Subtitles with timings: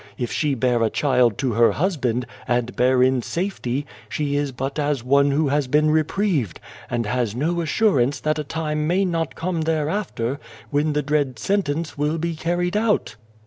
[0.17, 4.79] If she bear a child to her husband, and bear in safety, she is but
[4.79, 9.35] as one who has been reprieved; and has no assurance that a time may not
[9.35, 10.39] come thereafter
[10.71, 13.15] when the dread sentence will be carried out.